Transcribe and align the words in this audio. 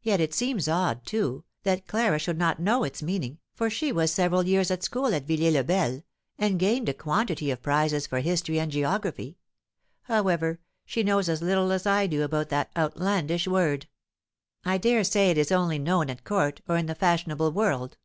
Yet 0.00 0.18
it 0.18 0.32
seems 0.32 0.66
odd, 0.66 1.04
too, 1.04 1.44
that 1.62 1.86
Clara 1.86 2.18
should 2.18 2.38
not 2.38 2.58
know 2.58 2.84
its 2.84 3.02
meaning, 3.02 3.38
for 3.52 3.68
she 3.68 3.92
was 3.92 4.10
several 4.10 4.44
years 4.44 4.70
at 4.70 4.82
school 4.82 5.12
at 5.14 5.26
Villiers 5.26 5.52
le 5.52 5.62
Bel, 5.62 6.02
and 6.38 6.58
gained 6.58 6.88
a 6.88 6.94
quantity 6.94 7.50
of 7.50 7.60
prizes 7.60 8.06
for 8.06 8.20
history 8.20 8.58
and 8.58 8.72
geography; 8.72 9.36
however, 10.04 10.58
she 10.86 11.02
knows 11.02 11.28
as 11.28 11.42
little 11.42 11.70
as 11.70 11.84
I 11.86 12.06
do 12.06 12.22
about 12.22 12.48
that 12.48 12.70
outlandish 12.78 13.46
word. 13.46 13.88
I 14.64 14.78
dare 14.78 15.04
say 15.04 15.28
it 15.30 15.36
is 15.36 15.52
only 15.52 15.78
known 15.78 16.08
at 16.08 16.24
court, 16.24 16.62
or 16.66 16.78
in 16.78 16.86
the 16.86 16.94
fashionable 16.94 17.52
world. 17.52 17.98